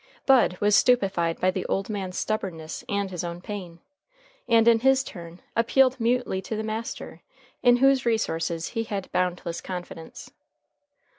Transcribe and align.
Bud 0.25 0.57
was 0.59 0.75
stupefied 0.75 1.39
by 1.39 1.51
the 1.51 1.63
old 1.67 1.87
man's 1.87 2.17
stubbornness 2.17 2.83
and 2.89 3.11
his 3.11 3.23
own 3.23 3.39
pain, 3.39 3.77
and 4.49 4.67
in 4.67 4.79
his 4.79 5.03
turn 5.03 5.43
appealed 5.55 5.99
mutely 5.99 6.41
to 6.41 6.55
the 6.55 6.63
master, 6.63 7.21
in 7.61 7.77
whose 7.77 8.03
resources 8.03 8.69
he 8.69 8.85
had 8.85 9.11
boundless 9.11 9.61
confidence. 9.61 10.31